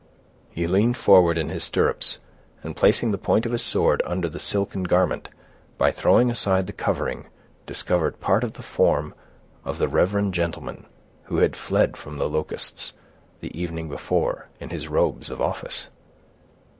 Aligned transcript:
He 0.49 0.65
leaned 0.65 0.97
forward 0.97 1.37
in 1.37 1.49
his 1.49 1.63
stirrups, 1.63 2.17
and 2.63 2.75
placing 2.75 3.11
the 3.11 3.19
point 3.19 3.45
of 3.45 3.51
his 3.51 3.61
sword 3.61 4.01
under 4.03 4.27
the 4.27 4.39
silken 4.39 4.81
garment, 4.81 5.29
by 5.77 5.91
throwing 5.91 6.31
aside 6.31 6.65
the 6.65 6.73
covering, 6.73 7.27
discovered 7.67 8.19
part 8.19 8.43
of 8.43 8.53
the 8.53 8.63
form 8.63 9.13
of 9.63 9.77
the 9.77 9.87
reverend 9.87 10.33
gentleman 10.33 10.87
who 11.25 11.37
had 11.37 11.55
fled 11.55 11.97
from 11.97 12.17
the 12.17 12.27
Locusts, 12.27 12.93
the 13.41 13.55
evening 13.55 13.89
before, 13.89 14.47
in 14.59 14.69
his 14.71 14.87
robes 14.87 15.29
of 15.29 15.39
office. 15.39 15.89